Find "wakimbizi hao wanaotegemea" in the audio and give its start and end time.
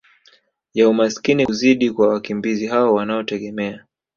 2.07-3.85